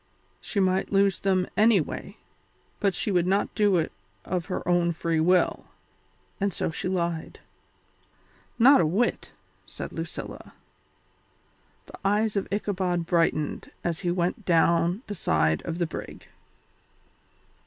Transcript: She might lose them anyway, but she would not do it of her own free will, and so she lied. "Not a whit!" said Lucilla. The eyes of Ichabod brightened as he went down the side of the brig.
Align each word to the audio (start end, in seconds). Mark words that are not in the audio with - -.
She 0.39 0.59
might 0.59 0.91
lose 0.91 1.19
them 1.19 1.47
anyway, 1.55 2.17
but 2.79 2.95
she 2.95 3.11
would 3.11 3.27
not 3.27 3.53
do 3.53 3.77
it 3.77 3.91
of 4.25 4.47
her 4.47 4.67
own 4.67 4.93
free 4.93 5.19
will, 5.19 5.65
and 6.39 6.51
so 6.51 6.71
she 6.71 6.87
lied. 6.87 7.39
"Not 8.57 8.81
a 8.81 8.85
whit!" 8.87 9.31
said 9.67 9.91
Lucilla. 9.91 10.55
The 11.85 11.99
eyes 12.03 12.35
of 12.35 12.51
Ichabod 12.51 13.05
brightened 13.05 13.69
as 13.83 13.99
he 13.99 14.09
went 14.09 14.43
down 14.43 15.03
the 15.05 15.13
side 15.13 15.61
of 15.65 15.77
the 15.77 15.85
brig. 15.85 16.25